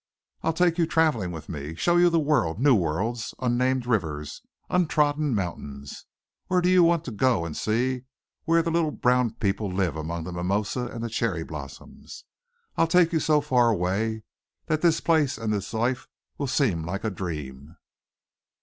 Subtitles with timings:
[0.41, 5.35] "I'll take you travelling with me, show you the world, new worlds, unnamed rivers, untrodden
[5.35, 6.05] mountains.
[6.49, 8.05] Or do you want to go and see
[8.45, 12.25] where the little brown people live among the mimosa and the cherry blossoms?
[12.77, 14.23] I'll take you so far away
[14.65, 16.07] that this place and this life
[16.39, 17.75] will seem like a dream."